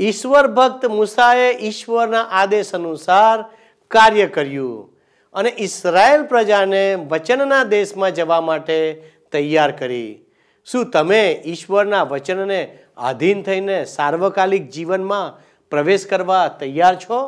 [0.00, 3.38] ઈશ્વર ભક્ત મૂસાએ ઈશ્વરના આદેશ અનુસાર
[3.90, 4.88] કાર્ય કર્યું
[5.34, 8.78] અને ઇસરાયલ પ્રજાને વચનના દેશમાં જવા માટે
[9.32, 10.12] તૈયાર કરી.
[10.64, 12.60] શું તમે ઈશ્વરના વચનને
[12.96, 15.36] આધીન થઈને સાર્વકાલિક જીવનમાં
[15.70, 17.20] પ્રવેશ કરવા તૈયાર છો?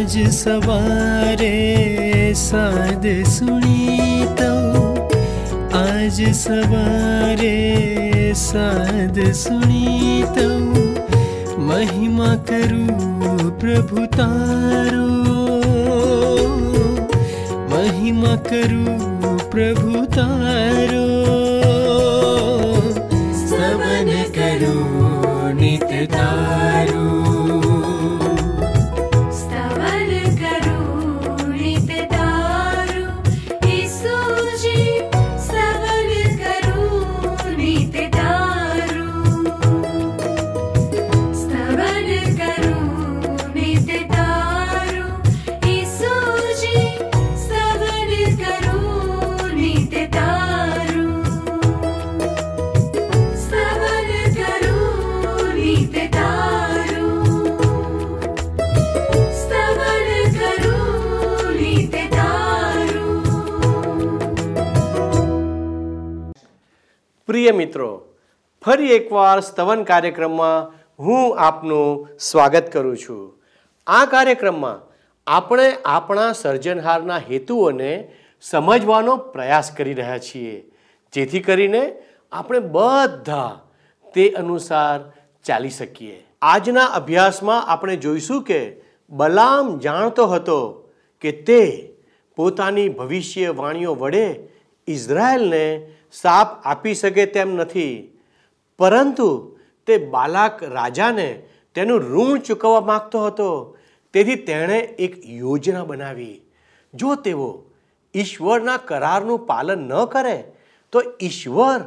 [0.00, 0.80] आज सवा
[2.34, 4.22] साधु सुनि
[5.78, 7.36] आज सवा
[8.34, 10.22] साधु सुनि
[11.58, 14.94] महिमाकू प्रभु तार।
[17.70, 18.84] महिमाकू
[19.48, 21.10] प्रभु तार।
[67.30, 68.14] પ્રિય મિત્રો,
[68.64, 73.38] ફરી એકવાર સ્તવન કાર્યક્રમમાં હું આપનું સ્વાગત કરું છું.
[73.86, 74.80] આ કાર્યક્રમમાં
[75.26, 80.70] આપણે આપણા સર્જનહારના હેતુઓને સમજવાનો પ્રયાસ કરી રહ્યા છીએ.
[81.12, 81.92] જેથી કરીને
[82.32, 83.60] આપણે બધા
[84.14, 85.12] તે અનુસાર
[85.44, 86.26] ચાલી શકીએ.
[86.42, 88.76] આજના અભ્યાસમાં આપણે જોઈશું કે
[89.10, 90.90] બલામ જાણતો હતો
[91.20, 91.94] કે તે
[92.36, 94.48] પોતાની ભવિષ્યવાણીઓ વડે
[94.86, 98.18] ઇઝરાયલને સાપ આપી શકે તેમ નથી.
[98.78, 101.42] પરંતુ તે બાલાક રાજાને
[101.74, 103.76] તેનું ઋણ ચૂકવવા માંગતો હતો.
[104.12, 106.42] તેથી તેણે એક યોજના બનાવી.
[106.94, 107.64] જો તેઓ
[108.14, 110.44] ઈશ્વરના કરારનું પાલન ન કરે,
[110.92, 111.80] તો ઈશ્વર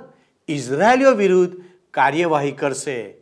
[0.47, 3.13] ઇઝરાયલીઓ વિરુદ્ધ કાર્યવાહી કરશે.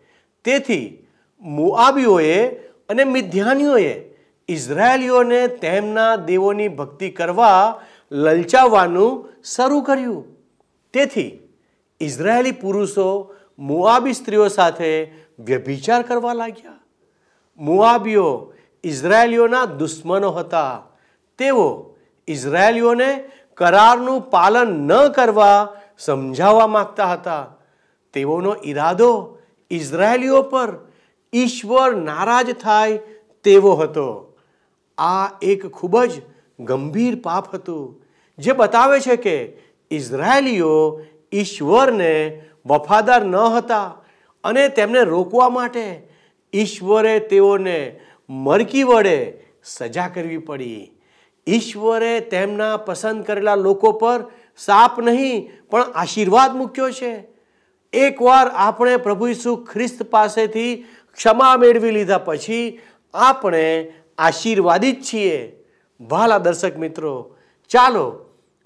[0.45, 1.07] તેથી
[1.41, 2.47] મુઆબીઓએ
[2.89, 4.03] અને મિધ્યાનીઓએ
[4.49, 10.30] ઇઝરાયલીઓને તેમના દેવોની ભક્તિ કરવા લલચાવવાનું શરૂ કર્યું.
[10.93, 11.39] તેથી
[12.01, 16.79] ઇઝરાયેલી પુરુષો મુઆબી સ્ત્રીઓ સાથે વ્યભિચાર કરવા લાગ્યા.
[17.59, 18.53] મુઆબીઓ
[18.83, 20.83] ઇઝરાયેલીઓના દુશ્મનો હતા.
[21.37, 21.95] તેઓ
[22.27, 23.09] ઇઝરાયેલીઓને
[23.57, 27.43] કરારનું પાલન ન કરવા સમજાવવા માંગતા હતા.
[28.13, 29.37] તેઓનો ઈરાદો
[29.71, 30.69] ઇઝરાયેલીઓ પર
[31.33, 32.97] ઈશ્વર નારાજ થાય
[33.43, 34.37] તેવો હતો.
[34.97, 36.21] આ એક ખૂબ જ
[36.59, 38.01] ગંભીર પાપ હતું,
[38.39, 39.37] જે બતાવે છે કે
[39.91, 40.75] ઇઝરાયેલીઓ
[41.33, 42.13] ઈશ્વરને
[42.65, 43.87] વફાદાર ન હતા
[44.43, 45.85] અને તેમને રોકવા માટે
[46.53, 47.77] ઈશ્વરે તેઓને
[48.29, 49.17] મરકી વડે
[49.63, 50.81] સજા કરવી પડી.
[51.47, 54.19] ઈશ્વરે તેમના પસંદ કરેલા લોકો પર
[54.59, 57.13] સાપ નહીં, પણ આશીર્વાદ મૂક્યો છે.
[57.93, 60.73] એકવાર આપણે પ્રભુ ઈસુ ખ્રિસ્ત પાસેથી
[61.17, 62.65] ક્ષમા મેળવી લીધા પછી
[63.13, 63.65] આપણે
[64.17, 65.37] આશીર્વાદિત છીએ.
[65.99, 67.13] વાલા દર્શક મિત્રો,
[67.71, 68.05] ચાલો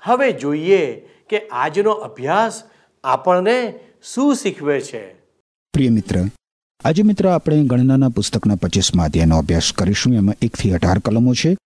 [0.03, 0.81] હવે જોઈએ
[1.29, 2.63] કે આજનો અભ્યાસ
[3.03, 3.73] આપણને
[4.13, 5.03] શું શીખવે છે?
[5.73, 6.23] પ્રિય મિત્ર,
[6.85, 10.13] આજે મિત્ર આપણે ગણનાના પુસ્તકના પચીસમાં અધ્યાયનો અભ્યાસ કરીશું.
[10.13, 11.57] એમાં એકથી અઢાર કલમો છે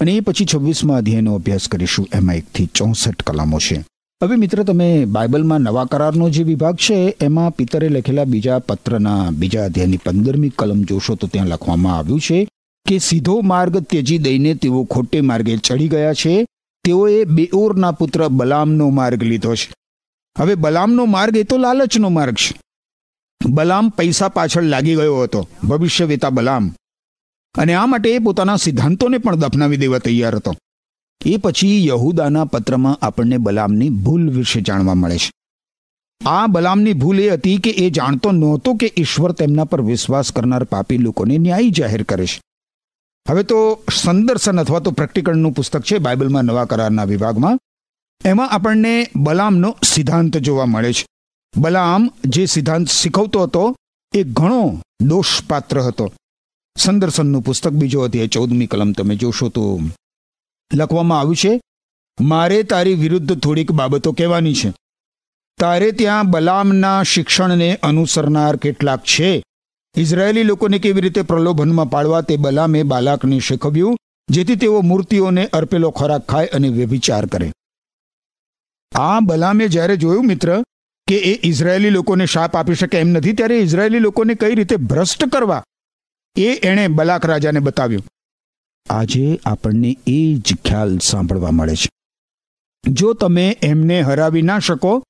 [0.00, 2.08] અને એ પછી છવ્વીસમાં અધ્યાયનો અભ્યાસ કરીશું.
[2.14, 3.84] એમાં એકથી ચોસઠ કલમો છે.
[4.22, 9.64] હવે મિત્ર, તમે બાઇબલમાં નવા કરારનો જે વિભાગ છે, એમાં પિતરે લખેલા બીજા પત્રના બીજા
[9.64, 12.48] અધ્યાયની પંદરમી કલમ જોશો તો ત્યાં લખવામાં આવ્યું છે
[12.86, 16.46] કે સીધો માર્ગ ત્યજી દઈને તેઓ ખોટે માર્ગે ચડી ગયા છે.
[16.84, 19.74] તેઓએ બેઓરના પુત્ર બલામનો માર્ગ લીધો છે.
[20.38, 22.60] હવે બલામનો માર્ગ એ તો લાલચનો માર્ગ છે.
[23.48, 26.72] બલામ પૈસા પાછળ લાગી ગયો હતો, ભવિષ્યવેતા બલામ.
[27.58, 30.54] અને આ માટે એ પોતાના સિદ્ધાંતોને પણ દફનાવી દેવા તૈયાર હતો.
[31.26, 35.32] એ પછી યહુદાના પત્રમાં આપણને બલામની ભૂલ વિશે જાણવા મળે છે.
[36.26, 40.64] આ બલામની ભૂલ એ હતી કે એ જાણતો નહોતો કે ઈશ્વર તેમના પર વિશ્વાસ કરનાર
[40.64, 42.40] પાપી લોકોને ન્યાયી જાહેર કરે છે.
[43.30, 47.58] હવે તો સંદર્શન અથવા તો પ્રેક્ટિકલનું પુસ્તક છે, બાઇબલમાં નવા કરારના વિભાગમાં.
[48.24, 51.06] એમાં આપણને બલામનો સિદ્ધાંત જોવા મળે છે.
[51.56, 53.76] બલામ જે સિદ્ધાંત શીખવતો હતો,
[54.14, 56.12] એ ઘણો દોષપાત્ર હતો.
[56.78, 59.80] સંદર્શનનું પુસ્તક બીજો અધ્યાય ચૌદમી કલમ તમે જોશો તો
[60.74, 61.60] લખવામાં આવ્યું છે,
[62.20, 64.72] મારે તારી વિરુદ્ધ થોડીક બાબતો કહેવાની છે.
[65.60, 69.42] તારે ત્યાં બલામના શિક્ષણને અનુસરનાર કેટલાક છે.
[69.96, 73.98] ઇઝરાયેલી લોકોને કેવી રીતે પ્રલોભનમાં પાડવા તે બલામે બાલાકને શીખવ્યું,
[74.30, 77.52] જેથી તેઓ મૂર્તિઓને અર્પેલો ખોરાક ખાય અને વ્યભિચાર કરે.
[78.92, 80.62] આ બલામે જ્યારે જોયું મિત્ર,
[81.06, 85.24] કે એ ઇઝરાયેલી લોકોને શાપ આપી શકે એમ નથી, ત્યારે ઇઝરાયેલી લોકોને કઈ રીતે ભ્રષ્ટ
[85.24, 85.64] કરવા?
[86.36, 88.02] એ એણે બલાક રાજાને બતાવ્યું.
[88.90, 91.88] આજે આપણને એ જ ખ્યાલ સાંભળવા મળે છે.
[92.88, 95.04] જો તમે એમને હરાવી ના શકો,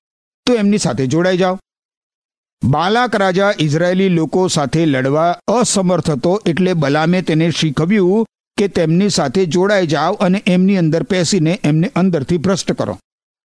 [0.46, 1.58] તો એમની સાથે જોડાઈ જાઓ.
[2.62, 8.26] બાલાક રાજા ઇઝરાયેલી લોકો સાથે લડવા અસમર્થ હતો એટલે બલામે તેને શીખવ્યું
[8.58, 12.98] કે તેમની સાથે જોડાઈ જાઓ અને એમની અંદર પેસીને એમને અંદરથી ભ્રષ્ટ કરો.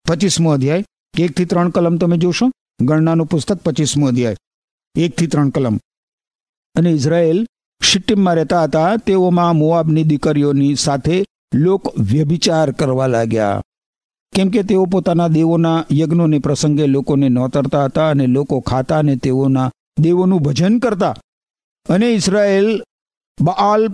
[0.07, 0.85] પચીસમો અધ્યાય.
[1.19, 2.51] એકથી ત્રણ કલમ તમે જોશો?
[2.81, 4.35] ગણનાનું પુસ્તક પચીસમો અધ્યાય.
[4.95, 5.79] એકથી ત્રણ કલમ.
[6.75, 7.47] અને ઇઝરાયેલ
[7.83, 8.95] શિટ્ટીમમાં રહેતા હતા.
[8.97, 11.25] તેઓમાં મોઆબની દીકરીઓની સાથે
[11.55, 13.61] લોક વ્યભિચાર કરવા લાગ્યા.
[14.33, 19.71] કેમ કે તેઓ પોતાના દેવોના યજ્ઞોને પ્રસંગે લોકોને નોતરતા હતા અને લોકો ખાતા અને તેઓના
[19.99, 21.15] દેવોનું ભજન કરતા.
[21.89, 22.69] અને ઇસરાયેલ
[23.41, 23.89] બાલ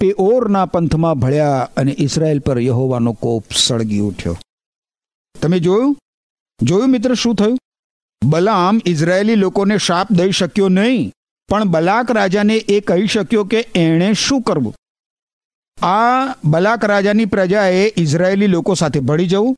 [0.00, 4.36] પેઓરના પંથમાં ભળ્યા અને ઇસરાયેલ પર યહોવાનો કોપ સળગી ઉઠ્યો.
[5.42, 5.96] તમે જોયું?
[6.62, 7.58] જોયું મિત્ર શું થયું?
[8.24, 11.12] બલામ ઇઝરાયેલી લોકોને શાપ દઈ શક્યો નહીં,
[11.48, 14.74] પણ બલાક રાજાને એ કહી શક્યો કે એણે શું કરવું?
[15.82, 19.56] આ બલાક રાજાની પ્રજાએ ઇઝરાયેલી લોકો સાથે ભળી જવું,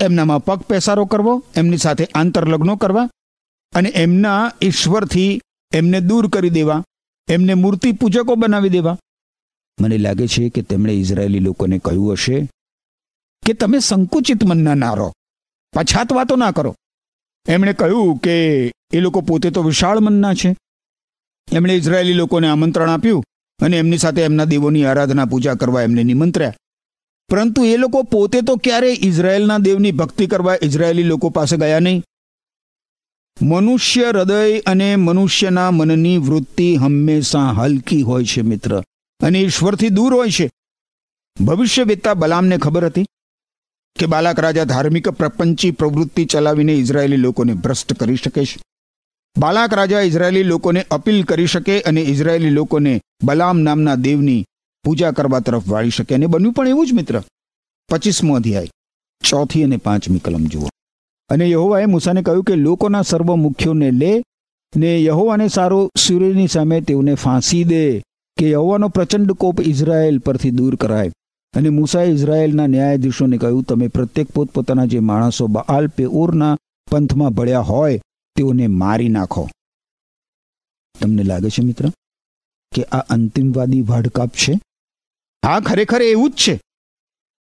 [0.00, 3.08] એમનામાં પગ પેસારો કરવો, એમની સાથે આંતરલગ્નો કરવા
[3.74, 5.40] અને એમના ઈશ્વરથી
[5.72, 6.84] એમને દૂર કરી દેવા,
[7.28, 8.98] એમને મૂર્તિ પૂજકો બનાવી દેવા.
[9.80, 12.48] મને લાગે છે કે તેમણે ઇઝરાયેલી લોકોને કહ્યું હશે
[13.46, 15.12] કે તમે સંકુચિત મનના ના રહો,
[15.74, 16.74] પછાત વાતો ના કરો.
[17.46, 18.34] એમણે કહ્યું કે
[18.92, 20.56] એ લોકો પોતે તો વિશાળ મનના છે.
[21.52, 23.24] એમણે ઇઝરાયેલી લોકોને આમંત્રણ આપ્યું.
[23.62, 26.54] અને એમની સાથે એમના દેવોની આરાધના પૂજા કરવા એમને નિમંત્ર્યા.
[27.28, 32.02] પરંતુ એ લોકો પોતે તો ક્યારેય ઇઝરાયેલના દેવની ભક્તિ કરવા ઇઝરાયેલી લોકો પાસે ગયા નહીં?
[33.42, 38.82] મનુષ્ય હૃદય અને મનુષ્યના મનની વૃત્તિ હંમેશા હલકી હોય છે મિત્ર,
[39.20, 40.50] અને ઈશ્વરથી દૂર હોય છે.
[41.44, 43.06] ભવિષ્યવેત્તા બલામને ખબર હતી
[43.96, 48.58] કે બાલાક રાજા ધાર્મિક પ્રપંચી પ્રવૃત્તિ ચલાવીને ઇઝરાયેલી લોકોને ભ્રષ્ટ કરી શકે છે?
[49.38, 54.44] બાલાક રાજા ઇઝરાયેલી લોકોને અપીલ કરી શકે અને ઇઝરાયેલી લોકોને બલામ નામના દેવની
[54.84, 56.14] પૂજા કરવા તરફ વાળી શકે.
[56.14, 57.22] અને બન્યું પણ એવું જ મિત્ર.
[57.88, 58.70] પચીસમો અધ્યાય.
[59.24, 60.68] ચોથી અને પાંચમી કલમ જુઓ.
[61.28, 64.22] અને યહોવાએ મૂસાને કહ્યું કે લોકોના સર્વ મુખ્યોને લે
[64.76, 68.00] ને યહોવાને સારો સૂર્યની સામે તેઓને ફાંસી દે
[68.36, 71.12] કે યહોવાનો પ્રચંડ કોપ ઇઝરાયેલ પરથી દૂર કરાય.
[71.56, 76.56] અને મૂસાએ ઇઝરાયેલના ન્યાયાધીશોને કહ્યું, તમે પ્રત્યેક પોતપોતાના જે માણસો બાલ પેઓરના
[76.90, 78.00] પંથમાં ભળ્યા હોય
[78.38, 79.48] તેઓને મારી નાખો.
[81.00, 81.88] તમને લાગે છે મિત્ર
[82.74, 84.52] કે આ અંતિમવાદી વાડકાપ છે?
[85.44, 86.60] હા, ખરેખર એવું જ છે.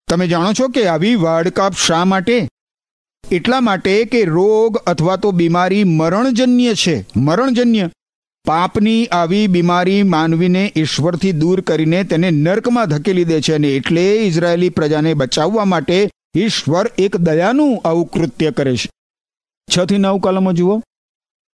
[0.07, 2.49] તમે જાણો છો કે આવી વાડકાપ શા માટે?
[3.31, 7.05] એટલા માટે કે રોગ અથવા તો બીમારી મરણજન્ય છે.
[7.15, 7.89] મરણજન્ય.
[8.45, 14.69] પાપની આવી બીમારી માનવીને ઈશ્વરથી દૂર કરીને તેને નર્કમાં ધકેલી દે છે અને એટલે ઇઝરાયેલી
[14.69, 18.96] પ્રજાને બચાવવા માટે ઈશ્વર એક દયાનું આવું કૃત્ય કરે છે.
[19.76, 20.78] છ થી નવ કલમો જુઓ.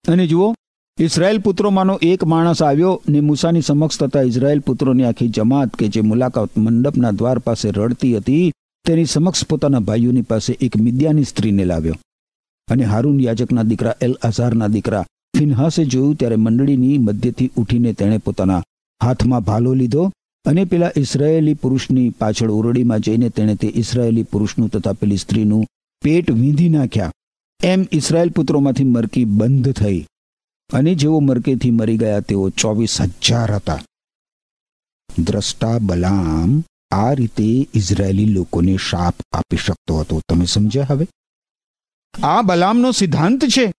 [0.08, 0.56] અને જુઓ,
[1.00, 6.02] ઇઝરાયેલ પુત્રોમાંનો એક માણસ આવ્યો ને મૂસાની સમક્ષ તથા ઇઝરાયેલ પુત્રોની આખી જમાત કે જે
[6.02, 8.52] મુલાકાત મંડપના દ્વાર પાસે રડતી હતી,
[8.88, 11.96] તેની સમક્ષ પોતાના ભાઈઓની પાસે એક મિદ્યાની સ્ત્રીને લાવ્યો.
[12.68, 15.06] અને હારૂન યાજકના દીકરા એલ અઝારના દીકરા
[15.38, 18.64] ફિનહાસે જોયું ત્યારે મંડળીની મધ્યથી ઉઠીને તેણે પોતાના
[19.04, 20.12] હાથમાં ભાલો લીધો
[20.46, 25.66] અને પેલા ઇઝરાયેલી પુરુષની પાછળ ઓરડીમાં જઈને તેણે તે ઇઝરાયેલી પુરુષનું તથા પેલી સ્ત્રીનું
[26.02, 27.12] પેટ વીંધી નાખ્યા.
[27.64, 30.08] એમ ઇઝરાયેલ પુત્રોમાંથી મરકી બંધ થઈ
[30.74, 33.80] અને જેઓ મરકેથી મરી ગયા તેઓ ચોવીસ હજાર હતા.
[35.20, 40.22] દ્રષ્ટા બલામ આ રીતે ઇઝરાયેલી લોકોને શાપ આપી શકતો હતો.
[40.30, 41.08] તમે સમજ્યા હવે?
[42.24, 43.74] આ બલામનો સિદ્ધાંત છે.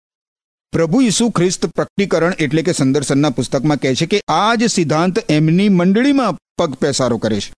[0.72, 5.68] પ્રભુ ઈસુ ખ્રિસ્ત પ્રકટીકરણ એટલે કે સંદર્શનના પુસ્તકમાં કહે છે કે આ જ સિદ્ધાંત એમની
[5.68, 7.54] મંડળીમાં પગ પેસારો કરે છે.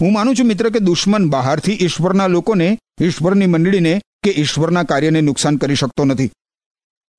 [0.00, 5.56] હું માનું છું મિત્ર કે દુશ્મન બહારથી ઈશ્વરના લોકોને, ઈશ્વરની મંડળીને કે ઈશ્વરના કાર્યને નુકસાન
[5.56, 6.30] કરી શકતો નથી.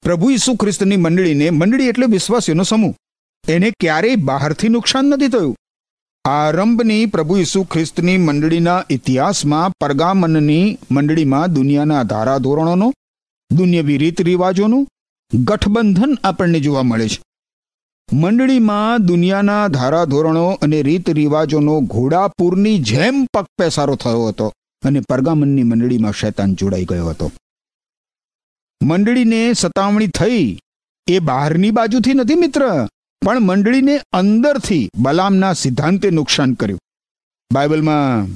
[0.04, 2.94] પ્રભુ ઈસુ ખ્રિસ્તની મંડળીને, મંડળી એટલે વિશ્વાસીઓનો સમૂહ.
[3.48, 5.56] એને ક્યારેય બહારથી નુકસાન નથી થયું.
[6.26, 12.94] આરંભની પ્રભુ ઈસુ ખ્રિસ્તની મંડળીના ઇતિહાસમાં પરગામનની મંડળીમાં દુનિયાના ધારાધોરણોનો,
[13.52, 14.88] દુનિયાવી રીત રિવાજોનું
[15.44, 17.24] ગઠબંધન આપણને જોવા મળે છે.
[18.14, 24.54] મંડળીમાં દુનિયાના ધારાધોરણો અને રીત રિવાજોનો ઘોડાપૂરની જેમ પગપેસારો થયો હતો.
[24.86, 27.32] અને પરગામનની મંડળીમાં શૈતાન જોડાઈ ગયો હતો.
[28.84, 30.60] મંડળીને સતાવણી થઈ.
[31.08, 32.88] એ બહારની બાજુથી નથી મિત્ર,
[33.26, 36.80] પણ મંડળીને અંદરથી બલામના સિદ્ધાંતે નુકસાન કર્યું.
[37.54, 38.28] બાઇબલમાં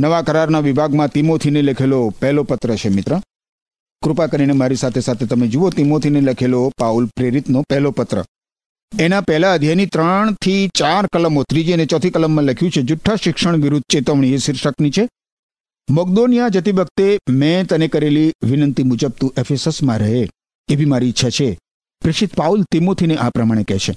[0.00, 3.20] નવા કરારના વિભાગમાં તિમોથીને લખેલો પહેલો પત્ર છે મિત્ર.
[4.02, 8.24] કૃપા કરીને મારી સાથે સાથે તમે જુઓ, તિમોથીને લખેલો પાઉલ પ્રેરિતનો પહેલો પત્ર.
[8.98, 13.84] એના પહેલા અધ્યાયની ત્રણથી ચાર કલમો, ત્રીજી અને ચોથી કલમમાં લખ્યું છે, જુઠ્ઠા શિક્ષણ વિરુદ્ધ
[13.92, 15.08] ચેતવણી, એ શીર્ષકની છે.
[15.88, 20.28] મગદોનિયા જતી વખતે મેં તને કરેલી વિનંતી મુજબ તું એફેસસમાં રહે
[20.68, 21.58] એવી મારી ઈચ્છા છે.
[22.02, 23.92] પ્રેષિત પાઉલ તિમોથીને આ પ્રમાણે કહે છે,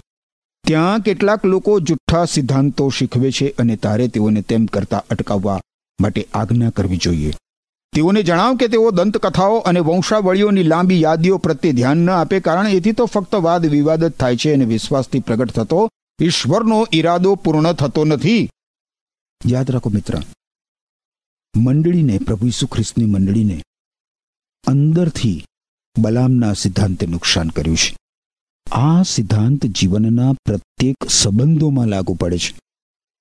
[0.66, 5.60] ત્યાં કેટલાક લોકો જુઠ્ઠા સિદ્ધાંતો શીખવે છે અને તારે તેઓને તેમ કરતા અટકાવવા
[6.00, 7.34] માટે આજ્ઞા કરવી જોઈએ.
[7.94, 12.92] તેઓને જણાવ કે તેઓ દંતકથાઓ અને વંશાવળીઓની લાંબી યાદીઓ પ્રત્યે ધ્યાન ન આપે કારણ એથી
[12.92, 15.90] તો ફક્ત વાદ વિવાદ જ થાય છે અને વિશ્વાસથી પ્રગટ થતો
[16.22, 18.50] ઈશ્વરનો ઈરાદો પૂર્ણ થતો નથી.
[19.46, 20.22] યાદ રાખો મિત્ર
[21.56, 23.64] મંડળીને, પ્રભુ ઈસુ ખ્રિસ્તની મંડળીને
[24.68, 25.46] અંદરથી
[25.98, 27.98] બલામના સિદ્ધાંતે નુકસાન કર્યું છે.
[28.72, 32.60] આ સિદ્ધાંત જીવનના પ્રત્યેક સંબંધોમાં લાગુ પડે છે.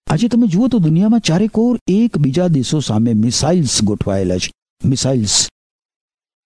[0.06, 4.52] આજે તમે જુઓ તો દુનિયામાં ચારેકોર એક બીજા દેશો સામે મિસાઇલ્સ ગોઠવાયેલા છે.
[4.84, 5.48] મિસાઇલ્સ.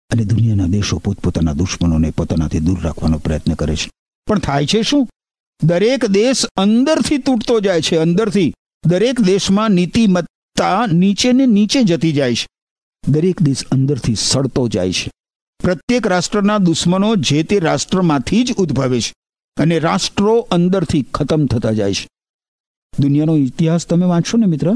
[0.10, 3.92] અને દુનિયાના દેશો પોતપોતાના દુશ્મનોને પોતાનાથી દૂર રાખવાનો પ્રયત્ન કરે છે.
[4.28, 5.08] પણ થાય છે શું?
[5.64, 7.96] દરેક દેશ અંદરથી તૂટતો જાય છે.
[7.96, 8.54] અંદરથી
[8.86, 9.72] દરેક દેશમાં
[10.60, 12.48] નીતિમત્તા નીચે ને નીચે જતી જાય છે.
[13.08, 15.12] દરેક દેશ અંદરથી સડતો જાય છે.
[15.64, 19.14] પ્રત્યેક રાષ્ટ્રના દુશ્મનો જે તે રાષ્ટ્રમાંથી જ ઉદ્ભવે છે
[19.58, 22.08] અને રાષ્ટ્રો અંદરથી ખતમ થતા જાય છે.
[23.00, 24.76] દુનિયાનો ઇતિહાસ તમે વાંચશો ને મિત્ર,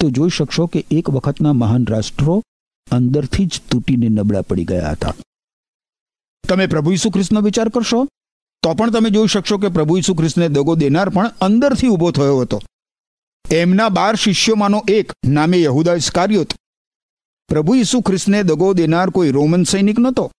[0.00, 2.42] તો જોઈ શકશો કે એક વખતના મહાન રાષ્ટ્રો
[2.90, 5.14] અંદરથી જ તૂટીને નબળા પડી ગયા હતા.
[6.48, 8.08] તમે પ્રભુ ઈસુ ખ્રિસ્તનો વિચાર કરશો?
[8.62, 12.38] તો પણ તમે જોઈ શકશો કે પ્રભુ ઈસુ ખ્રિસ્તને દગો દેનાર પણ અંદરથી ઊભો થયો
[12.38, 12.62] હતો.
[13.50, 16.54] એમના બાર શિષ્યોમાંનો એક નામે યહુદા ઇસ્કારિયોત.
[17.48, 20.32] પ્રભુ ઈસુ ખ્રિસ્તને દગો દેનાર કોઈ રોમન સૈનિક નહોતો.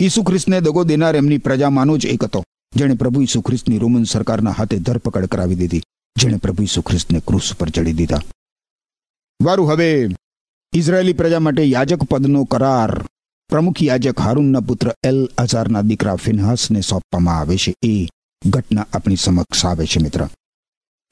[0.00, 2.44] ઈસુ ખ્રિસ્તને દગો દેનાર એમની પ્રજામાંનો જ એક હતો,
[2.76, 5.82] જેણે પ્રભુ ઈસુ ખ્રિસ્તની રોમન સરકારના હાથે ધરપકડ કરાવી દીધી,
[6.16, 8.20] જેણે પ્રભુ ઈસુ ખ્રિસ્તને ક્રુસ પર ચડી દીધા.
[9.42, 10.08] વારું, હવે
[10.74, 13.04] ઇઝરાયેલી પ્રજા માટે યાજક પદનો કરાર.
[13.48, 17.74] પ્રમુખ યાજક હારૂનના પુત્ર એલ અઝારના દીકરા ફિનહાસને સોંપવામાં આવે છે.
[17.82, 18.08] એ
[18.48, 20.28] ઘટના આપણી સમક્ષ આવે છે, મિત્ર.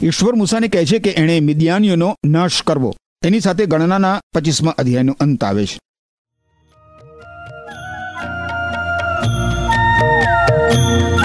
[0.02, 2.97] ઈશ્વર મૂસાને કહે છે કે એણે મિદિયાનીઓનો નાશ કરવો.
[3.25, 5.78] એની સાથે ગણનાના પચીસમાં અધ્યાયનો અંત આવે છે.
[10.78, 11.18] માફી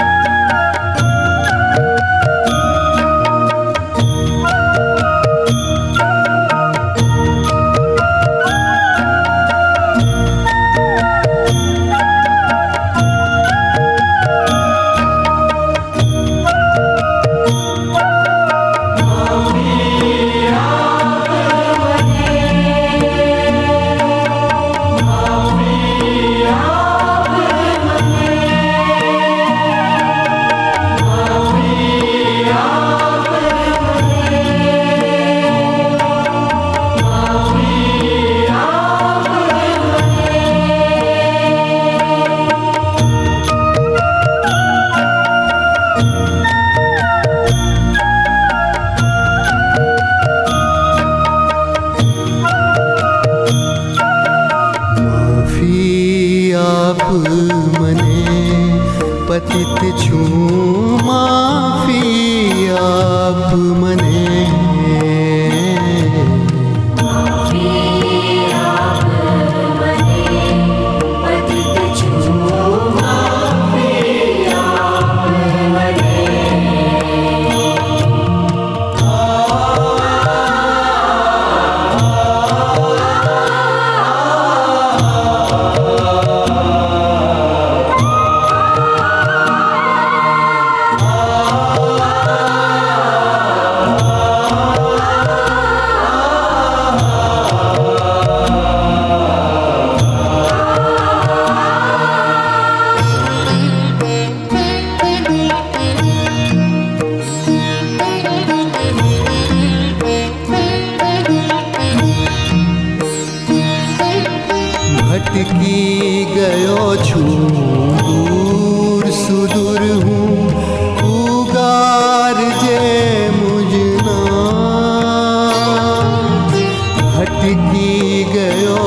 [127.24, 128.83] ભટકી ગયો.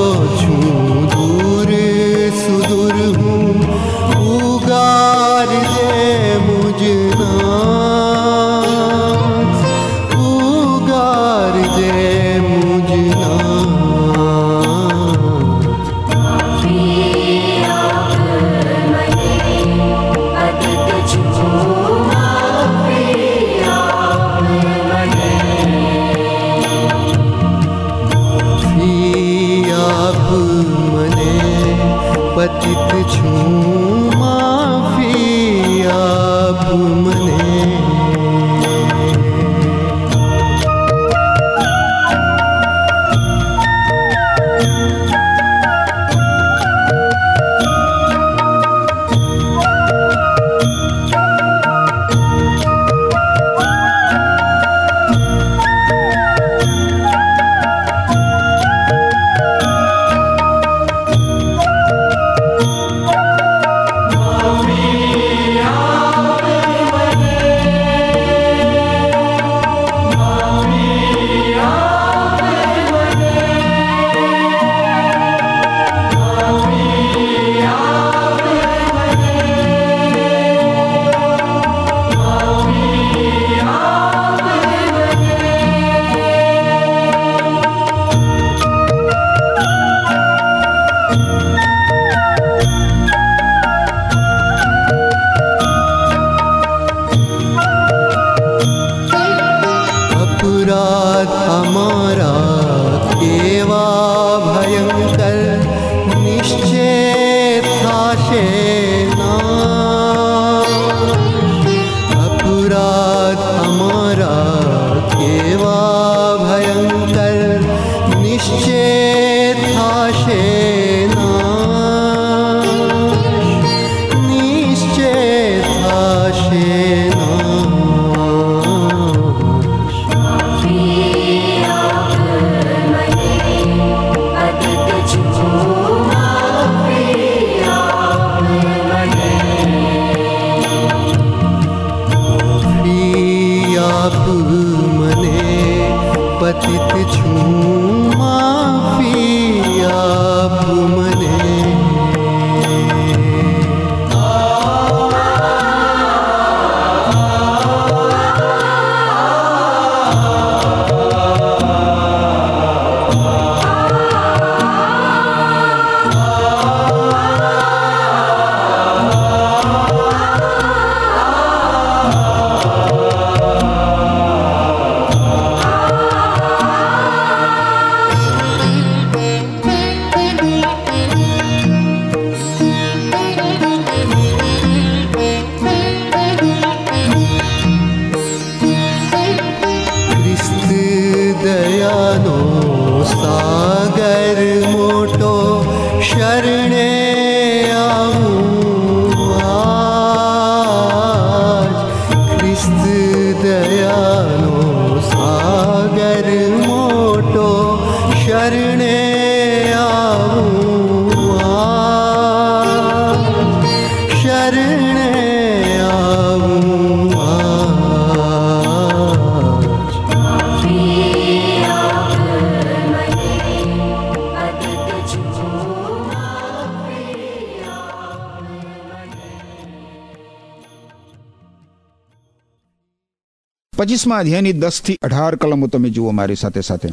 [233.77, 236.89] પચીસમાં અધ્યાયની દસથી અઢાર કલમો તમે જુઓ મારી સાથે સાથે.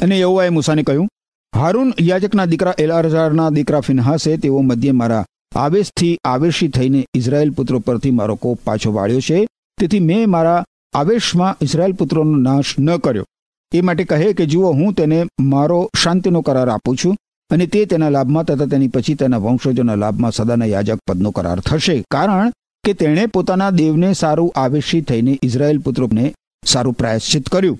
[0.00, 1.08] અને યહોવાએ મૂસાને કહ્યું,
[1.54, 5.24] હારૂન યાજકના દીકરા એલારઝારના દીકરા ફિનહાસે તેઓ મધ્યે મારા
[5.56, 9.46] આવેશથી આવેશી થઈને ઇઝરાયેલ પુત્રો પરથી મારો કોપ પાછો વાળ્યો છે.
[9.80, 13.24] તેથી મેં મારા આવેશમાં ઇઝરાયેલ પુત્રોનો નાશ ન કર્યો.
[13.72, 17.16] એ માટે કહે કે જુઓ, હું તેને મારો શાંતિનો કરાર આપું છું
[17.50, 22.04] અને તે તેના લાભમાં તથા તેની પછી તેના વંશજોના લાભમાં સદાના યાજક પદનો કરાર થશે.
[22.10, 22.52] કારણ
[22.84, 26.34] કે તેણે પોતાના દેવને સારું આવેશી થઈને ઇઝરાયેલ પુત્રોને
[26.66, 27.78] સારું પ્રાયશ્ચિત કર્યું.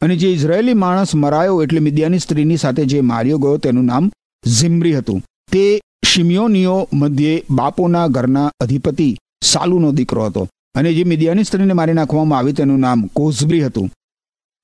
[0.00, 4.10] અને જે ઇઝરાયેલી માણસ મરાયો એટલે મિદ્યાની સ્ત્રીની સાથે જે માર્યો ગયો તેનું નામ
[4.46, 5.22] ઝિમ્રી હતું.
[5.52, 10.48] તે શિમિયોનીઓ મધ્યે બાપોના ઘરના અધિપતિ સાલુનો દીકરો હતો.
[10.74, 13.90] અને જે મિદ્યાની સ્ત્રીને મારી નાખવામાં આવી તેનું નામ કોઝબ્રી હતું.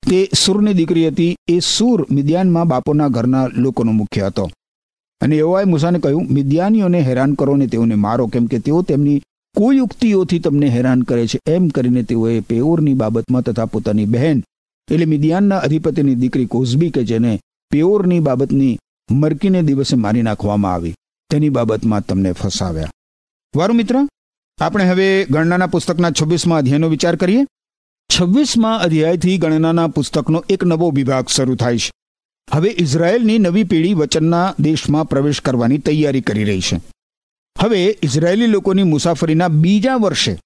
[0.09, 1.35] તે સૂરની દીકરી હતી.
[1.47, 4.49] એ સૂર મિદ્યાનમાં બાપોના ઘરના લોકોનો મુખ્ય હતો.
[5.21, 9.21] અને એવાએ મૂસાને કહ્યું, મિદ્યાનીઓને હેરાન કરો ને તેઓને મારો, કેમ કે તેઓ તેમની
[9.57, 14.43] કોઈ યુક્તિઓથી તમને હેરાન કરે છે, એમ કરીને તેઓએ પેઓરની બાબતમાં તથા પોતાની બહેન,
[14.91, 17.39] એટલે મિદિયાનના અધિપતિની દીકરી કોઝબી કે જેને
[17.71, 18.77] પેઓરની બાબતની
[19.11, 20.93] મરકીને દિવસે મારી નાખવામાં આવી,
[21.29, 22.89] તેની બાબતમાં તમને ફસાવ્યા.
[23.55, 23.95] વારું મિત્ર,
[24.59, 27.45] આપણે હવે ગણનાના પુસ્તકના છવ્વીસમાં અધ્યાયનો વિચાર કરીએ.
[28.09, 31.91] છવ્વીસમાં અધ્યાયથી ગણનાના પુસ્તકનો એક નવો વિભાગ શરૂ થાય છે.
[32.53, 36.81] હવે ઇઝરાયેલની નવી પેઢી વચનના દેશમાં પ્રવેશ કરવાની તૈયારી કરી રહી છે.
[37.59, 40.39] હવે ઇઝરાયેલી લોકોની મુસાફરીના બીજા વર્ષે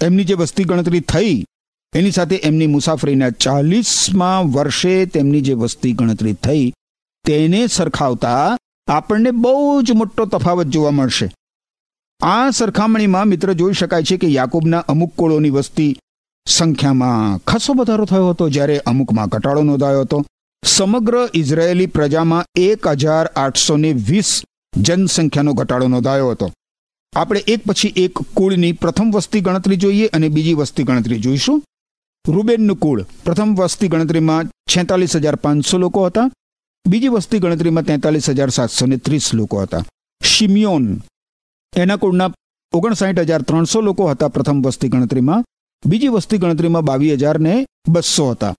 [0.00, 1.44] એમની જે વસ્તી ગણતરી થઈ,
[1.92, 6.72] એની સાથે એમની મુસાફરીના ચાલીસમાં વર્ષે તેમની જે વસ્તી ગણતરી થઈ,
[7.24, 8.56] તેને સરખાવતા
[8.86, 11.30] આપણને બહુ જ મોટો તફાવત જોવા મળશે.
[12.22, 15.96] આ સરખામણીમાં મિત્ર જોઈ શકાય છે કે યાકૂબના અમુક કુળોની વસ્તી
[16.46, 20.24] સંખ્યામાં ખાસો વધારો થયો હતો જ્યારે અમુકમાં ઘટાડો નોંધાયો હતો.
[20.64, 23.74] સમગ્ર ઇઝરાયેલી પ્રજામાં એક હજાર આઠસો
[24.08, 24.42] વીસ
[24.84, 26.52] જનસંખ્યાનો ઘટાડો નોંધાયો હતો.
[27.12, 31.62] આપણે એક પછી એક કુળની પ્રથમ વસ્તી ગણતરી જોઈએ અને બીજી વસ્તી ગણતરી જોઈશું.
[32.24, 36.30] રૂબેનનું કુળ પ્રથમ વસ્તી ગણતરીમાં છેતાલીસ હજાર પાંચસો લોકો હતા.
[36.88, 39.84] બીજી વસ્તી ગણતરીમાં તેતાલીસ હજાર સાતસો ને ત્રીસ લોકો હતા.
[40.24, 40.86] શિમિયોન
[41.76, 42.30] એના કુળના
[42.72, 45.44] ઓગણસાઠ હજાર ત્રણસો લોકો હતા પ્રથમ વસ્તી ગણતરીમાં.
[45.88, 48.54] બીજી વસ્તી ગણતરીમાં બાવીસ હજાર ને બસો હતા.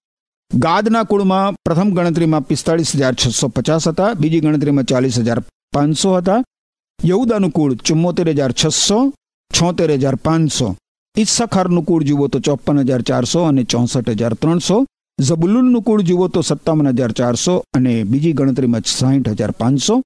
[0.52, 4.14] ગાદના કુળમાં પ્રથમ ગણતરીમાં પિસ્તાળીસ હજાર છસો પચાસ હતા.
[4.14, 6.44] બીજી ગણતરીમાં ચાલીસ હજાર પાંચસો હતા.
[7.06, 9.14] યહુદાનું કુળ ચુમ્મોતેર હજાર છસો,
[9.52, 10.76] છોતેર હજાર પાંચસો.
[11.18, 14.86] ઈસ્સાખારનું કુળ જુઓ તો ચોપન હજાર ચારસો અને ચોસઠ હજાર ત્રણસો.
[15.22, 20.02] ઝબુલુલનું કુળ જુઓ તો સત્તાવન હજાર ચારસો અને બીજી ગણતરીમાં સાહીઠ હજાર પાંચસો.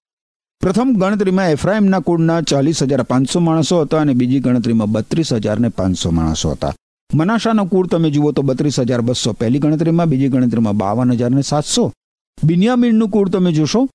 [0.62, 5.70] પ્રથમ ગણતરીમાં એફ્રાઇમના કુળના ચાલીસ હજાર પાંચસો માણસો હતા અને બીજી ગણતરીમાં બત્રીસ હજાર ને
[5.70, 6.74] પાંચસો માણસો હતા.
[7.14, 11.42] મનાશાનો કુળ તમે જુઓ તો બત્રીસ હજાર બસો પહેલી ગણતરીમાં, બીજી ગણતરીમાં બાવન હજાર ને
[11.42, 11.92] સાતસો.
[12.44, 13.88] બિન્યામીનનું કુળ તમે જોશો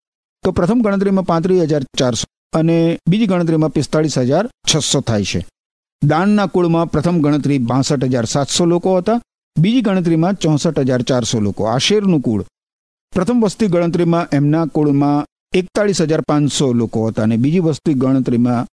[0.47, 5.41] તો પ્રથમ ગણતરીમાં પાંત્રીસ હજાર ચારસો અને બીજી ગણતરીમાં પિસ્તાળીસ હજાર છસો થાય છે.
[6.03, 9.21] દાનના કુળમાં પ્રથમ ગણતરી બાસઠ હજાર સાતસો લોકો હતા,
[9.57, 11.67] બીજી ગણતરીમાં ચોસઠ હજાર ચારસો લોકો.
[11.67, 12.45] આશેરનું કુળ.
[13.13, 18.67] પ્રથમ વસ્તી ગણતરીમાં એમના કુળમાં એકતાળીસ હજાર પાંચસો લોકો હતા અને બીજી વસ્તી ગણતરીમાં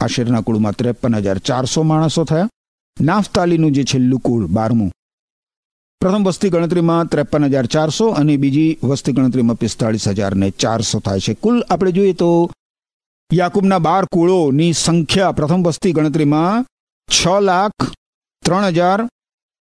[0.00, 2.48] આશેરના કુળમાં ત્રેપન હજાર ચારસો માણસો થયા.
[2.96, 4.90] નાફતાલીનું જે છેલ્લું કુળ, બારમું
[6.00, 11.20] પ્રથમ વસ્તી ગણતરીમાં ત્રેપન હજાર ચારસો અને બીજી વસ્તી ગણતરીમાં પિસ્તાળીસ હજાર ને ચારસો થાય
[11.20, 11.34] છે.
[11.34, 12.50] કુલ આપણે જોઈએ તો
[13.32, 16.66] યાકુબના બાર કુળોની સંખ્યા પ્રથમ વસ્તી ગણતરીમાં
[17.08, 17.90] છ લાખ
[18.44, 19.08] ત્રણ હજાર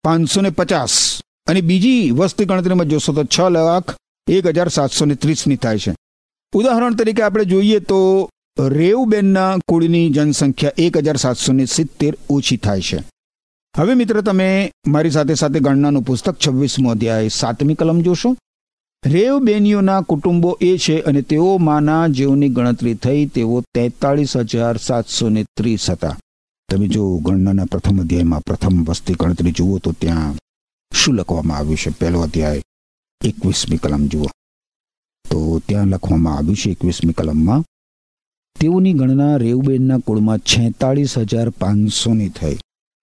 [0.03, 3.95] પાંચસો ને પચાસ અને બીજી વસ્તી ગણતરીમાં જોશો તો છ લાખ
[4.27, 5.95] એક હજાર સાતસો ને ત્રીસની થાય છે.
[6.53, 12.81] ઉદાહરણ તરીકે આપણે જોઈએ તો રેવબેનના કુળની જનસંખ્યા એક હજાર સાતસો ને સિત્તેર ઓછી થાય
[12.81, 12.99] છે.
[13.75, 18.37] હવે મિત્ર, તમે મારી સાથે સાથે ગણનાનું પુસ્તક છવ્વીસમો અધ્યાય સાતમી કલમ જોશો.
[19.05, 25.29] રેવ બેનીઓના કુટુંબો એ છે અને તેઓ માના જેઓની ગણતરી થઈ, તેઓ તેતાળીસ હજાર સાતસો
[25.29, 26.17] ને ત્રીસ હતા.
[26.71, 30.35] તમે જો ગણનાના પ્રથમ અધ્યાયમાં પ્રથમ વસ્તી ગણતરી જુઓ, તો ત્યાં
[30.93, 31.89] શું લખવામાં આવ્યું છે?
[31.89, 32.61] પહેલો અધ્યાય,
[33.23, 34.25] એકવીસમી કલમ જુઓ.
[35.29, 37.63] તો ત્યાં લખવામાં આવ્યું છે, એકવીસમી કલમમાં,
[38.59, 42.57] તેઓની ગણના રેવબેનના કુળમાં છેતાળીસ હજાર પાંચસોની થઈ.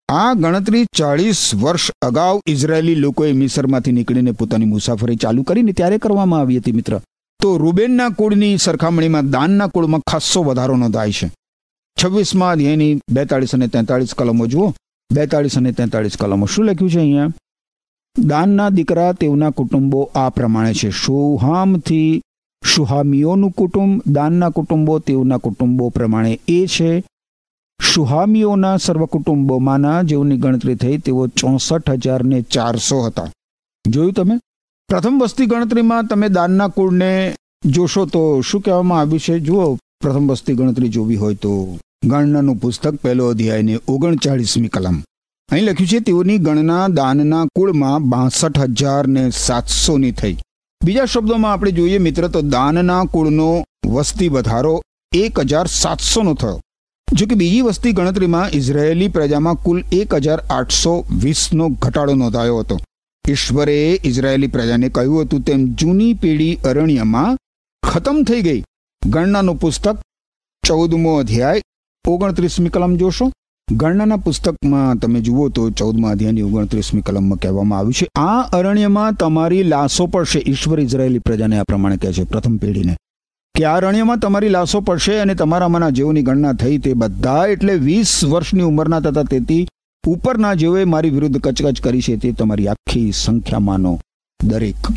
[0.09, 6.41] આ ગણતરી ચાળીસ વર્ષ અગાઉ ઇઝરાયેલી લોકોએ મિસરમાંથી નીકળીને પોતાની મુસાફરી ચાલુ કરીને ત્યારે કરવામાં
[6.41, 7.01] આવી હતી મિત્ર.
[7.43, 11.31] તો રૂબેનના કુળની સરખામણીમાં દાનના કુળમાં ખાસ્સો વધારો નોંધાય છે.
[12.05, 14.75] છવ્વીસમાં અધ્યાયની બેતાળીસ અને તેતાળીસ કલમો જુઓ.
[15.13, 17.33] બેતાળીસ અને તેતાળીસ કલમો શું લખ્યું છે અહીંયા?
[18.19, 20.91] દાનના દીકરા તેઓના કુટુંબો આ પ્રમાણે છે.
[20.91, 22.23] શુહામથી
[22.65, 27.05] શુહામીઓનું કુટુંબ, દાનના કુટુંબો તેઓના કુટુંબો પ્રમાણે એ છે.
[27.81, 33.31] શુહામીઓના સર્વ કુટુંબોમાંના જેઓની ગણતરી થઈ, તેઓ ચોસઠ હજાર ને ચારસો હતા.
[33.89, 34.37] જોયું તમે?
[34.89, 37.35] પ્રથમ વસ્તી ગણતરીમાં તમે દાનના કુળને
[37.67, 39.39] જોશો તો શું કહેવામાં આવ્યું છે?
[39.39, 45.03] જુઓ, પ્રથમ વસ્તી ગણતરી જોવી હોય તો ગણનાનું પુસ્તક, પહેલો અધ્યાયને ઓગણચાળીસમી કલમ.
[45.53, 50.37] અહીં લખ્યું છે, તેઓની ગણના દાનના કુળમાં બાસઠ હજાર ને સાતસોની થઈ.
[50.85, 54.83] બીજા શબ્દોમાં આપણે જોઈએ મિત્ર, તો દાનના કુળનો વસ્તી વધારો
[55.13, 56.61] એક હજાર સાતસોનો થયો.
[57.15, 62.79] જો કે બીજી વસ્તી ગણતરીમાં ઇઝરાયેલી પ્રજામાં કુલ એક હજાર આઠસો વીસનો ઘટાડો નોંધાયો હતો.
[63.29, 67.37] ઈશ્વરે ઇઝરાયેલી પ્રજાને કહ્યું હતું તેમ જૂની પેઢી અરણ્યમાં
[67.83, 68.65] ખતમ થઈ ગઈ.
[69.07, 69.97] ગણનાનું પુસ્તક
[70.67, 71.63] ચૌદમો અધ્યાય,
[72.09, 73.31] ઓગણત્રીસમી કલમ જોશો.
[73.73, 79.63] ગણનાના પુસ્તકમાં તમે જુઓ તો ચૌદમા અધ્યાયની ઓગણત્રીસમી કલમમાં કહેવામાં આવ્યું છે, આ અરણ્યમાં તમારી
[79.63, 82.97] લાશો પડશે, ઈશ્વર ઇઝરાયેલી પ્રજાને આ પ્રમાણે કહે છે, પ્રથમ પેઢીને.
[83.59, 88.13] કે આ અરણ્યમાં તમારી લાશો પડશે અને તમારામાંના જેઓની ગણના થઈ તે બધા એટલે વીસ
[88.31, 89.59] વર્ષની ઉંમરના તથા તેથી
[90.05, 93.93] ઉપરના જેઓએ મારી વિરુદ્ધ કચકચ કરી છે તે તમારી આખી સંખ્યામાંનો
[94.41, 94.89] દરેક.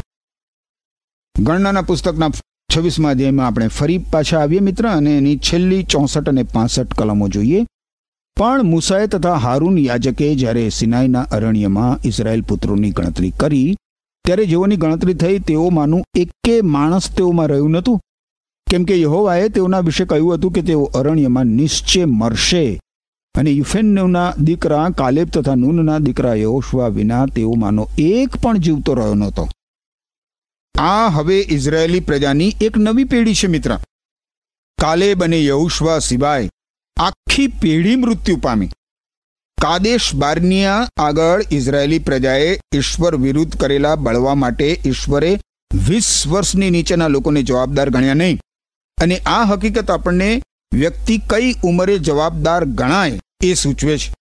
[1.36, 2.30] ગણનાના પુસ્તકના
[2.74, 7.62] છવ્વીસમાં અધ્યાયમાં આપણે ફરી પાછા આવીએ મિત્ર, અને એની છેલ્લી ચોસઠ અને પાસઠ કલમો જોઈએ.
[8.38, 13.70] પણ મુસાએ તથા હારૂન યાજકે જ્યારે સિનાઈના અરણ્યમાં ઇઝરાયેલ પુત્રોની ગણતરી કરી,
[14.26, 18.04] ત્યારે જેઓની ગણતરી થઈ તેઓમાંનું એકે માણસ તેઓમાં રહ્યું નહોતું.
[18.70, 22.80] કેમ કે યહોવાએ તેઓના વિશે કહ્યું હતું કે તેઓ અરણ્યમાં નિશ્ચય મરશે.
[23.36, 29.50] અને યુફેનના દીકરા કાલેબ તથા નૂનના દીકરા યહોશવા વિના તેઓમાંનો એક પણ જીવતો રહ્યો નહોતો.
[30.80, 33.78] આ હવે ઇઝરાયેલી પ્રજાની એક નવી પેઢી છે, મિત્ર.
[34.82, 36.50] કાલેબ અને યહોશવા સિવાય
[36.98, 38.68] આખી પેઢી મૃત્યુ પામી.
[39.62, 45.40] કાદેશ બારનિયા આગળ ઇઝરાયેલી પ્રજાએ ઈશ્વર વિરુદ્ધ કરેલા બળવા માટે ઈશ્વરે
[45.90, 48.40] વીસ વર્ષની નીચેના લોકોને જવાબદાર ગણ્યા નહીં.
[49.02, 50.42] અને આ હકીકત આપણને
[50.74, 54.14] વ્યક્તિ કઈ ઉંમરે જવાબદાર ગણાય એ સૂચવે છે.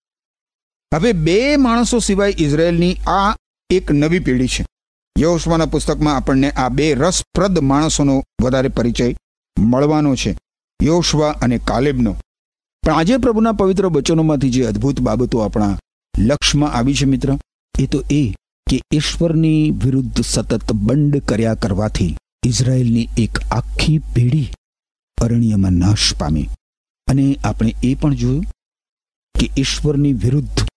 [0.94, 3.36] હવે બે માણસો સિવાય ઇઝરાયેલની આ
[3.70, 4.66] એક નવી પેઢી છે.
[5.18, 9.16] યહોશવાના પુસ્તકમાં આપણને આ બે રસપ્રદ માણસોનો વધારે પરિચય
[9.58, 10.38] મળવાનો છે
[10.82, 12.12] યોશવા અને કાલેબનો.
[12.82, 15.78] પણ આજે પ્રભુના પવિત્ર વચનોમાંથી જે અદ્ભુત બાબતો આપણા
[16.18, 17.30] લક્ષમાં આવી છે મિત્ર,
[17.74, 18.34] એ તો એ
[18.70, 24.52] કે ઈશ્વરની વિરુદ્ધ સતત બંડ કર્યા કરવાથી ઇઝરાયેલની એક આખી પેઢી
[25.22, 26.48] અરણ્યમાં નાશ પામી.
[27.06, 28.44] અને આપણે એ પણ જોયું
[29.38, 30.68] કે ઈશ્વરની વિરુદ્ધ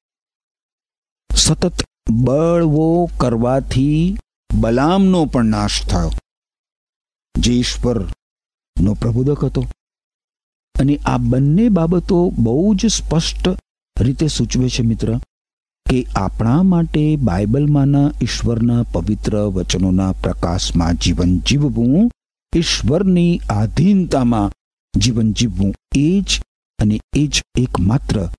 [1.36, 1.73] સતત
[2.10, 4.17] બળવો કરવાથી
[4.54, 6.12] બલામનો પણ નાશ થયો.
[7.38, 9.65] જે ઈશ્વરનો પ્રબોધક હતો.
[10.80, 13.49] અને આ બંને બાબતો બહુ જ સ્પષ્ટ
[14.02, 15.17] રીતે સૂચવે છે મિત્ર
[15.89, 22.12] કે આપણા માટે બાઇબલમાંના ઈશ્વરના પવિત્ર વચનોના પ્રકાશમાં જીવન જીવવું
[22.55, 24.51] ઈશ્વરની આધીનતામાં
[24.99, 26.41] જીવન જીવવું એ જ
[26.79, 28.29] અને એ જ એકમાત્ર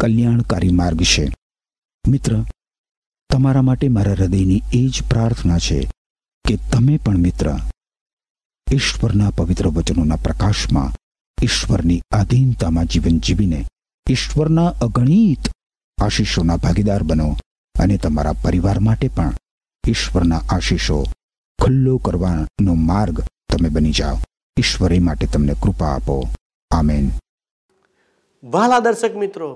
[0.00, 1.34] કલ્યાણકારી માર્ગ છે.
[2.08, 2.44] મિત્ર,
[3.30, 5.90] તમારા માટે મારા હૃદયની એ જ પ્રાર્થના છે
[6.48, 7.56] કે તમે પણ મિત્ર,
[8.72, 10.92] ઈશ્વરના પવિત્ર વચનોના પ્રકાશમાં
[11.42, 13.64] ઈશ્વરની આધીનતામાં જીવન જીવીને
[14.10, 15.50] ઈશ્વરના અગણિત
[16.02, 17.36] આશીષોના ભાગીદાર બનો
[17.80, 19.32] અને તમારા પરિવાર માટે પણ
[19.88, 21.04] ઈશ્વરના આશીષો
[21.62, 23.22] ખુલ્લો કરવાનો માર્ગ
[23.54, 24.16] તમે બની જાઓ.
[24.56, 26.16] ઈશ્વરે માટે તમને કૃપા આપો.
[26.70, 27.10] આમેન.
[28.44, 29.50] વાલા દર્શક મિત્રો,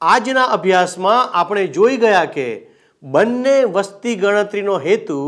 [0.00, 2.46] આજના અભ્યાસમાં આપણે જોઈ ગયા કે
[3.02, 5.18] બંને વસ્તી ગણતરીનો હેતુ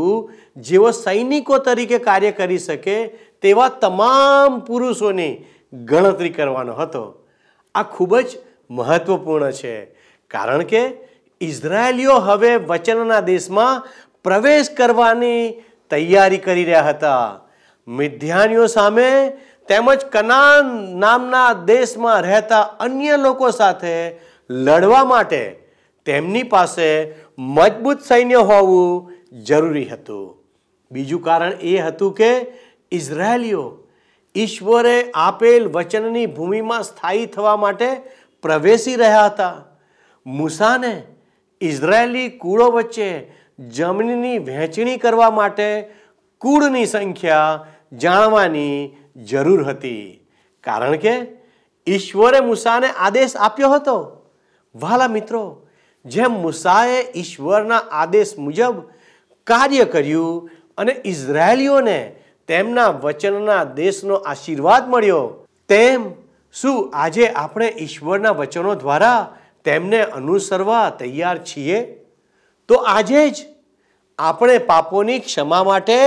[0.57, 3.07] જેઓ સૈનિકો તરીકે કાર્ય કરી શકે
[3.41, 7.03] તેવા તમામ પુરુષોની ગણતરી કરવાનો હતો.
[7.75, 8.37] આ ખૂબ જ
[8.71, 9.75] મહત્વપૂર્ણ છે,
[10.31, 10.81] કારણ કે
[11.41, 13.87] ઇઝરાયેલીઓ હવે વચનના દેશમાં
[14.23, 17.44] પ્રવેશ કરવાની તૈયારી કરી રહ્યા હતા.
[17.87, 19.29] મિધ્યાનીઓ સામે
[19.67, 20.69] તેમજ કનાન
[20.99, 24.19] નામના દેશમાં રહેતા અન્ય લોકો સાથે
[24.49, 25.41] લડવા માટે
[26.05, 30.37] તેમની પાસે મજબૂત સૈન્ય હોવું જરૂરી હતું.
[30.91, 32.31] બીજું કારણ એ હતું કે
[32.91, 33.65] ઇઝરાયલીઓ
[34.35, 37.89] ઈશ્વરે આપેલ વચનની ભૂમિમાં સ્થાયી થવા માટે
[38.41, 39.63] પ્રવેશી રહ્યા હતા.
[40.25, 41.03] મૂસાને
[41.61, 45.69] ઇઝરાયેલી કુળો વચ્ચે જમીનની વહેંચણી કરવા માટે
[46.41, 47.65] કુળની સંખ્યા
[47.97, 48.95] જાણવાની
[49.29, 50.27] જરૂર હતી.
[50.63, 51.13] કારણ કે
[51.87, 53.95] ઈશ્વરે મૂસાને આદેશ આપ્યો હતો.
[54.75, 55.67] વાલા મિત્રો,
[56.05, 58.75] જેમ મૂસાએ ઈશ્વરના આદેશ મુજબ
[59.47, 62.15] કાર્ય કર્યું અને ઇઝરાયેલીઓને
[62.47, 66.11] તેમના વચનના દેશનો આશીર્વાદ મળ્યો, તેમ
[66.53, 71.79] શું આજે આપણે ઈશ્વરના વચનો દ્વારા તેમને અનુસરવા તૈયાર છીએ?
[72.67, 73.45] તો આજે જ
[74.19, 75.97] આપણે પાપોની ક્ષમા માટે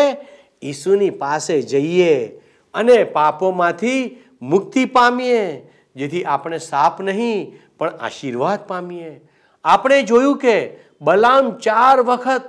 [0.62, 2.27] ઈસુની પાસે જઈએ
[2.75, 9.21] અને પાપોમાંથી મુક્તિ પામીએ, જેથી આપણે સાપ નહીં, પણ આશીર્વાદ પામીએ.
[9.64, 12.44] આપણે જોયું કે બલામ ચાર વખત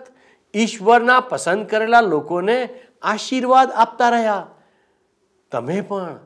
[0.55, 2.69] ઈશ્વરના પસંદ કરેલા લોકોને
[3.01, 4.47] આશીર્વાદ આપતા રહ્યા.
[5.51, 6.19] તમે પણ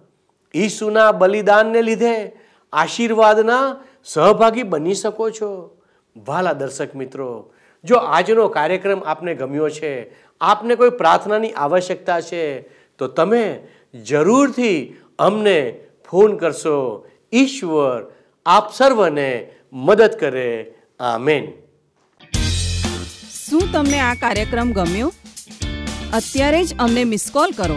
[0.56, 2.32] ઈસુના બલિદાનને લીધે
[2.74, 5.80] આશીર્વાદના સહભાગી બની શકો છો.
[6.26, 7.53] વાલા દર્શક મિત્રો
[7.84, 12.62] જો આજનો કાર્યક્રમ આપને ગમ્યો છે, આપને કોઈ પ્રાર્થનાની આવશ્યકતા છે,
[12.98, 13.67] તો તમે
[14.06, 15.80] જરૂરથી અમને
[16.12, 17.08] ફોન કરશો.
[17.34, 18.12] ઈશ્વર
[18.46, 20.74] આપ સર્વને મદદ કરે.
[21.00, 21.52] આમેન.
[23.48, 25.13] શું તમને આ કાર્યક્રમ ગમ્યો?
[26.13, 27.76] અત્યારે જ અમને મિસ કોલ કરો.